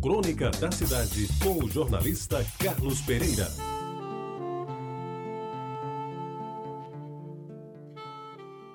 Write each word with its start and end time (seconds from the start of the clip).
Crônica 0.00 0.50
da 0.50 0.70
Cidade, 0.70 1.28
com 1.42 1.64
o 1.64 1.68
jornalista 1.68 2.44
Carlos 2.62 3.00
Pereira. 3.00 3.48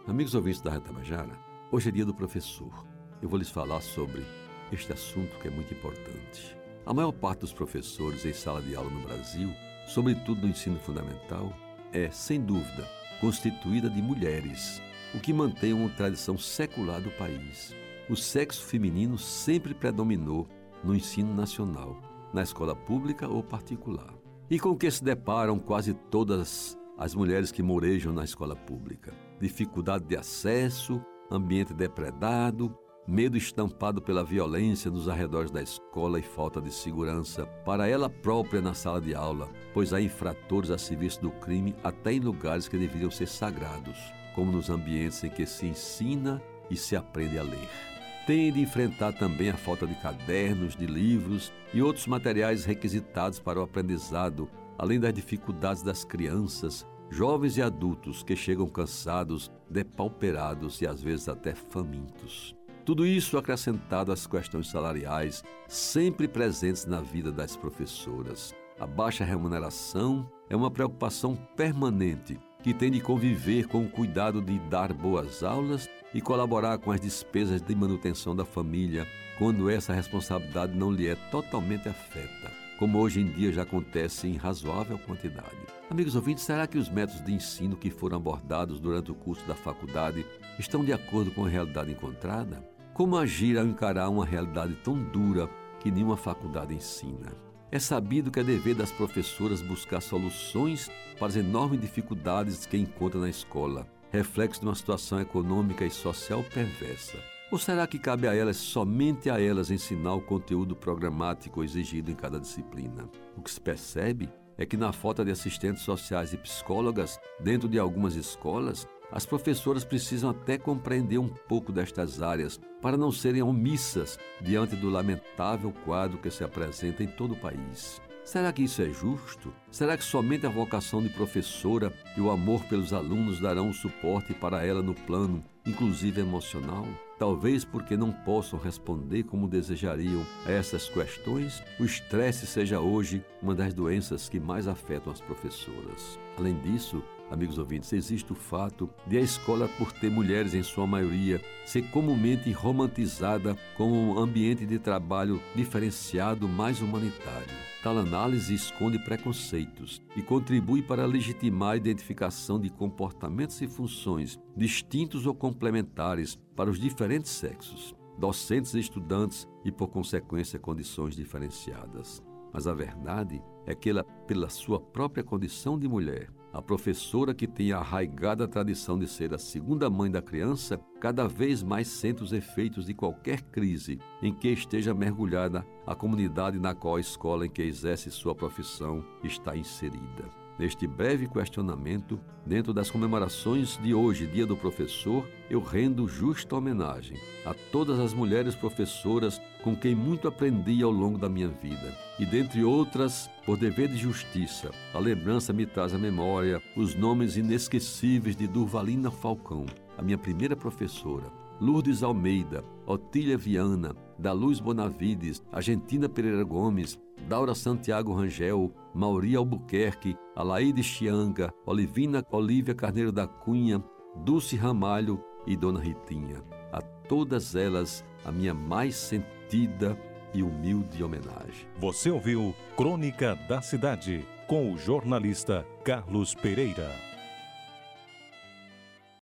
Amigos 0.08 0.34
ouvintes 0.34 0.62
da 0.62 0.72
Reta 0.72 0.92
Bajara, 0.92 1.38
hoje 1.72 1.90
é 1.90 1.92
dia 1.92 2.06
do 2.06 2.14
professor. 2.14 2.86
Eu 3.22 3.30
vou 3.30 3.38
lhes 3.38 3.50
falar 3.50 3.82
sobre 3.82 4.26
este 4.72 4.92
assunto 4.92 5.38
que 5.40 5.48
é 5.48 5.52
muito 5.52 5.74
importante. 5.74 6.58
A 6.86 6.94
maior 6.94 7.12
parte 7.12 7.42
dos 7.42 7.54
professores 7.54 8.26
em 8.26 8.34
sala 8.34 8.62
de 8.62 8.76
aula 8.76 8.90
no 8.90 9.02
Brasil, 9.02 9.54
sobretudo 9.88 10.42
no 10.42 10.50
ensino 10.50 10.80
fundamental, 10.80 11.54
é, 11.94 12.10
sem 12.10 12.42
dúvida, 12.42 12.88
constituída 13.20 13.90
de 13.90 14.02
mulheres, 14.02 14.82
o 15.14 15.20
que 15.20 15.34
mantém 15.34 15.72
uma 15.72 15.90
tradição 15.90 16.38
secular 16.38 17.00
do 17.00 17.12
país. 17.12 17.76
O 18.10 18.16
sexo 18.16 18.64
feminino 18.64 19.18
sempre 19.18 19.74
predominou 19.74 20.48
no 20.84 20.96
ensino 20.96 21.34
nacional, 21.34 21.96
na 22.34 22.44
escola 22.44 22.76
pública 22.76 23.28
ou 23.28 23.44
particular. 23.44 24.14
E 24.50 24.60
com 24.60 24.76
que 24.76 24.90
se 24.92 25.04
deparam 25.04 25.58
quase 25.60 25.94
todas 25.94 26.78
as 26.98 27.16
mulheres 27.16 27.52
que 27.52 27.64
morejam 27.64 28.12
na 28.12 28.24
escola 28.24 28.56
pública? 28.56 29.14
Dificuldade 29.40 30.06
de 30.06 30.18
acesso, 30.18 31.02
ambiente 31.32 31.74
depredado, 31.74 32.76
medo 33.08 33.36
estampado 33.36 34.02
pela 34.02 34.24
violência 34.24 34.92
nos 34.92 35.08
arredores 35.08 35.52
da 35.52 35.62
escola 35.62 36.20
e 36.20 36.22
falta 36.22 36.62
de 36.62 36.72
segurança 36.72 37.46
para 37.66 37.88
ela 37.88 38.10
própria 38.10 38.62
na 38.62 38.74
sala 38.74 39.02
de 39.02 39.16
aula, 39.16 39.50
pois 39.74 39.94
há 39.94 40.02
infratores 40.02 40.70
a 40.70 40.78
serviço 40.78 41.22
do 41.22 41.32
crime 41.32 41.76
até 41.84 42.14
em 42.14 42.20
lugares 42.20 42.68
que 42.68 42.78
deveriam 42.78 43.10
ser 43.10 43.28
sagrados, 43.28 43.98
como 44.36 44.52
nos 44.52 44.70
ambientes 44.70 45.24
em 45.24 45.30
que 45.30 45.46
se 45.46 45.66
ensina 45.66 46.42
e 46.70 46.78
se 46.78 46.96
aprende 46.96 47.38
a 47.38 47.44
ler. 47.44 47.91
Tem 48.26 48.52
de 48.54 48.62
enfrentar 48.62 49.14
também 49.14 49.50
a 49.50 49.58
falta 49.58 49.88
de 49.88 49.96
cadernos, 49.96 50.76
de 50.76 50.86
livros 50.86 51.52
e 51.74 51.82
outros 51.82 52.06
materiais 52.06 52.66
requisitados 52.66 53.40
para 53.40 53.60
o 53.60 53.64
aprendizado, 53.64 54.48
além 54.78 55.00
das 55.00 55.14
dificuldades 55.14 55.82
das 55.82 56.04
crianças, 56.04 56.86
jovens 57.10 57.58
e 57.58 57.64
adultos 57.64 58.22
que 58.22 58.36
chegam 58.36 58.68
cansados, 58.68 59.52
depauperados 59.68 60.82
e 60.82 60.88
às 60.88 61.02
vezes 61.02 61.28
até 61.28 61.56
famintos. 61.56 62.56
Tudo 62.86 63.06
isso 63.06 63.38
acrescentado 63.38 64.12
às 64.12 64.28
questões 64.28 64.70
salariais, 64.70 65.44
sempre 65.68 66.28
presentes 66.28 66.86
na 66.86 67.02
vida 67.02 67.32
das 67.32 67.56
professoras. 67.58 68.54
A 68.80 68.86
baixa 68.86 69.24
remuneração 69.24 70.30
é 70.50 70.56
uma 70.56 70.70
preocupação 70.70 71.36
permanente 71.56 72.40
que 72.62 72.74
tem 72.74 72.92
de 72.92 73.02
conviver 73.02 73.68
com 73.68 73.84
o 73.84 73.90
cuidado 73.90 74.42
de 74.42 74.60
dar 74.60 74.94
boas 74.94 75.44
aulas 75.44 75.90
e 76.14 76.22
colaborar 76.22 76.78
com 76.78 76.92
as 76.92 77.00
despesas 77.00 77.62
de 77.62 77.76
manutenção 77.76 78.36
da 78.36 78.46
família 78.46 79.08
quando 79.38 79.70
essa 79.70 79.94
responsabilidade 79.94 80.78
não 80.78 80.92
lhe 80.92 81.08
é 81.08 81.16
totalmente 81.32 81.90
afeta, 81.90 82.52
como 82.78 83.00
hoje 83.00 83.22
em 83.22 83.26
dia 83.26 83.52
já 83.52 83.64
acontece 83.64 84.28
em 84.28 84.38
razoável 84.38 85.00
quantidade. 85.00 85.58
Amigos 85.90 86.16
ouvintes, 86.16 86.44
será 86.44 86.68
que 86.68 86.78
os 86.78 86.90
métodos 86.90 87.24
de 87.24 87.34
ensino 87.34 87.76
que 87.76 87.90
foram 87.90 88.18
abordados 88.18 88.80
durante 88.80 89.12
o 89.12 89.16
curso 89.16 89.46
da 89.48 89.56
faculdade 89.56 90.26
estão 90.60 90.84
de 90.84 90.94
acordo 90.94 91.32
com 91.32 91.46
a 91.46 91.50
realidade 91.50 91.92
encontrada? 91.92 92.64
Como 92.94 93.18
agir 93.18 93.58
ao 93.58 93.66
encarar 93.66 94.10
uma 94.10 94.26
realidade 94.26 94.76
tão 94.84 95.02
dura 95.02 95.50
que 95.80 95.90
nenhuma 95.90 96.18
faculdade 96.18 96.74
ensina? 96.74 97.34
É 97.72 97.80
sabido 97.80 98.30
que 98.30 98.40
é 98.40 98.44
dever 98.44 98.76
das 98.76 98.92
professoras 98.92 99.62
buscar 99.62 100.02
soluções 100.02 100.92
para 101.18 101.28
as 101.28 101.36
enormes 101.38 101.80
dificuldades 101.80 102.66
que 102.66 102.78
encontram 102.78 103.22
na 103.22 103.30
escola, 103.30 103.88
reflexo 104.12 104.62
de 104.62 104.68
uma 104.68 104.76
situação 104.76 105.20
econômica 105.20 105.86
e 105.86 105.90
social 105.90 106.44
perversa. 106.44 107.18
Ou 107.52 107.58
será 107.58 107.86
que 107.86 108.00
cabe 108.00 108.28
a 108.28 108.36
elas, 108.36 108.58
somente 108.58 109.30
a 109.30 109.42
elas, 109.42 109.72
ensinar 109.72 110.14
o 110.14 110.22
conteúdo 110.22 110.76
programático 110.76 111.64
exigido 111.64 112.12
em 112.12 112.16
cada 112.16 112.40
disciplina? 112.40 113.10
O 113.36 113.42
que 113.42 113.52
se 113.52 113.60
percebe 113.60 114.30
é 114.58 114.66
que, 114.66 114.78
na 114.78 114.94
falta 114.94 115.26
de 115.26 115.32
assistentes 115.32 115.84
sociais 115.84 116.34
e 116.34 116.38
psicólogas 116.38 117.20
dentro 117.40 117.68
de 117.68 117.80
algumas 117.80 118.16
escolas, 118.16 118.88
as 119.12 119.26
professoras 119.26 119.84
precisam 119.84 120.30
até 120.30 120.58
compreender 120.58 121.18
um 121.18 121.28
pouco 121.28 121.72
destas 121.72 122.22
áreas 122.22 122.60
para 122.82 122.96
não 122.96 123.12
serem 123.12 123.42
omissas 123.42 124.18
diante 124.40 124.76
do 124.76 124.90
lamentável 124.90 125.74
quadro 125.84 126.18
que 126.18 126.32
se 126.32 126.44
apresenta 126.44 127.04
em 127.04 127.08
todo 127.08 127.34
o 127.34 127.40
país. 127.40 128.02
Será 128.24 128.54
que 128.54 128.64
isso 128.64 128.82
é 128.82 128.90
justo? 128.90 129.54
Será 129.72 129.98
que 129.98 130.04
somente 130.04 130.46
a 130.46 130.50
vocação 130.50 131.02
de 131.02 131.10
professora 131.10 131.92
e 132.16 132.22
o 132.22 132.30
amor 132.30 132.64
pelos 132.66 132.94
alunos 132.94 133.40
darão 133.40 133.70
o 133.70 133.74
suporte 133.74 134.34
para 134.34 134.66
ela 134.66 134.82
no 134.82 134.94
plano, 134.94 135.44
inclusive 135.66 136.22
emocional? 136.22 136.88
Talvez 137.18 137.66
porque 137.66 137.98
não 137.98 138.12
possam 138.12 138.60
responder 138.60 139.24
como 139.24 139.48
desejariam 139.48 140.26
a 140.46 140.52
essas 140.52 140.88
questões, 140.88 141.64
o 141.80 141.84
estresse 141.84 142.46
seja 142.46 142.80
hoje 142.80 143.24
uma 143.42 143.56
das 143.56 143.74
doenças 143.74 144.30
que 144.30 144.40
mais 144.40 144.68
afetam 144.68 145.12
as 145.12 145.22
professoras. 145.22 146.20
Além 146.38 146.60
disso, 146.60 147.04
amigos 147.32 147.58
ouvintes, 147.58 147.94
existe 147.94 148.32
o 148.32 148.36
fato 148.36 148.90
de 149.08 149.18
a 149.18 149.22
escola, 149.22 149.68
por 149.78 149.92
ter 149.94 150.12
mulheres 150.12 150.54
em 150.54 150.62
sua 150.62 150.86
maioria, 150.86 151.42
ser 151.66 151.84
comumente 151.90 152.52
romantizada 152.52 153.58
como 153.78 153.96
um 153.96 154.20
ambiente 154.20 154.66
de 154.66 154.78
trabalho 154.78 155.42
diferenciado 155.56 156.48
mais 156.48 156.82
humanitário. 156.82 157.72
Tal 157.82 157.98
análise 157.98 158.54
esconde 158.54 159.00
preconceitos 159.00 160.02
e 160.16 160.22
contribui 160.22 160.84
para 160.84 161.06
legitimar 161.06 161.72
a 161.72 161.78
identificação 161.78 162.60
de 162.60 162.70
comportamentos 162.70 163.60
e 163.62 163.68
funções 163.68 164.40
distintos 164.56 165.26
ou 165.26 165.34
complementares 165.34 166.38
para 166.56 166.70
os 166.70 166.80
diferentes 166.80 167.32
sexos, 167.32 167.96
docentes 168.20 168.76
e 168.76 168.80
estudantes 168.80 169.48
e, 169.66 169.72
por 169.72 169.88
consequência, 169.88 170.60
condições 170.60 171.16
diferenciadas. 171.16 172.22
Mas 172.54 172.68
a 172.68 172.74
verdade 172.74 173.42
é 173.66 173.74
que 173.74 173.90
ela, 173.90 174.04
pela 174.28 174.50
sua 174.50 174.80
própria 174.80 175.24
condição 175.24 175.80
de 175.80 175.88
mulher, 175.88 176.30
a 176.54 176.62
professora 176.62 177.34
que 177.34 177.48
tem 177.48 177.72
a 177.72 177.78
arraigada 177.78 178.48
tradição 178.48 178.98
de 178.98 179.08
ser 179.08 179.34
a 179.34 179.38
segunda 179.38 179.90
mãe 179.90 180.12
da 180.12 180.22
criança, 180.22 180.80
cada 181.00 181.28
vez 181.28 181.64
mais 181.64 181.88
sente 181.88 182.24
os 182.24 182.34
efeitos 182.34 182.86
de 182.86 182.94
qualquer 182.94 183.42
crise 183.42 184.00
em 184.22 184.34
que 184.34 184.50
esteja 184.50 184.94
mergulhada 184.94 185.66
a 185.86 185.96
comunidade 185.96 186.60
na 186.60 186.76
qual 186.76 186.96
a 186.96 187.02
escola 187.02 187.46
em 187.46 187.50
que 187.50 187.62
exerce 187.62 188.12
sua 188.12 188.36
profissão 188.36 189.04
está 189.24 189.56
inserida. 189.56 190.41
Neste 190.60 190.86
breve 190.86 191.28
questionamento, 191.28 192.20
dentro 192.46 192.74
das 192.74 192.90
comemorações 192.90 193.78
de 193.78 193.94
hoje, 193.94 194.28
Dia 194.28 194.46
do 194.46 194.56
Professor, 194.56 195.28
eu 195.50 195.62
rendo 195.62 196.08
justa 196.08 196.56
homenagem 196.56 197.18
a 197.46 197.54
todas 197.72 198.00
as 198.00 198.14
mulheres 198.14 198.54
professoras 198.54 199.42
com 199.64 199.76
quem 199.76 199.96
muito 199.96 200.28
aprendi 200.28 200.84
ao 200.84 200.92
longo 200.92 201.18
da 201.18 201.30
minha 201.30 201.48
vida. 201.48 201.98
E 202.20 202.26
dentre 202.26 202.64
outras, 202.64 203.30
por 203.46 203.58
dever 203.58 203.88
de 203.88 203.98
justiça, 203.98 204.72
a 204.94 205.00
lembrança 205.00 205.52
me 205.52 205.66
traz 205.66 205.94
à 205.94 205.98
memória 205.98 206.62
os 206.76 206.96
nomes 206.96 207.38
inesquecíveis 207.38 208.36
de 208.36 208.48
Durvalina 208.48 209.10
Falcão, 209.10 209.66
a 209.98 210.02
minha 210.02 210.18
primeira 210.18 210.56
professora, 210.56 211.41
Lourdes 211.62 212.02
Almeida, 212.02 212.66
Otília 212.88 213.38
Viana, 213.38 213.96
da 214.18 214.34
Luz 214.34 214.60
Bonavides, 214.60 215.44
Argentina 215.52 216.10
Pereira 216.10 216.44
Gomes, 216.44 217.00
Daura 217.30 217.54
Santiago 217.54 218.12
Rangel, 218.14 218.74
Mauri 218.96 219.36
Albuquerque, 219.36 220.18
Alaide 220.36 220.82
Chianga, 220.82 221.54
Olivina 221.64 222.26
Olívia 222.32 222.74
Carneiro 222.74 223.12
da 223.12 223.28
Cunha, 223.28 223.84
Dulce 224.26 224.56
Ramalho 224.56 225.24
e 225.46 225.56
Dona 225.56 225.80
Ritinha. 225.80 226.44
A 226.74 226.82
todas 226.82 227.54
elas, 227.54 228.04
a 228.26 228.32
minha 228.32 228.56
mais 228.56 228.96
sentida 228.96 229.96
e 230.34 230.42
humilde 230.42 231.04
homenagem. 231.04 231.68
Você 231.80 232.10
ouviu 232.10 232.56
Crônica 232.76 233.36
da 233.48 233.62
Cidade, 233.62 234.26
com 234.48 234.74
o 234.74 234.80
jornalista 234.80 235.64
Carlos 235.86 236.34
Pereira. 236.34 237.11